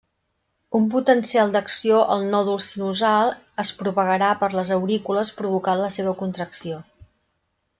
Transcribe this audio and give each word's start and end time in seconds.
Un 0.77 0.85
potencial 0.93 1.51
d'acció 1.55 1.99
al 2.15 2.25
nòdul 2.31 2.57
sinusal 2.67 3.31
es 3.65 3.73
propagarà 3.83 4.31
per 4.41 4.49
les 4.61 4.73
aurícules 4.79 5.33
provocant 5.43 5.83
la 5.85 5.91
seva 5.99 6.19
contracció. 6.25 6.81